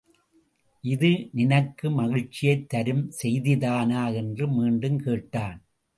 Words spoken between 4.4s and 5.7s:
மீண்டும் கேட்டான்.